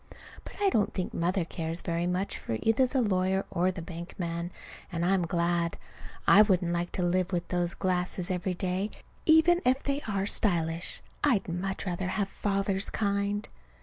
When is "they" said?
9.83-10.01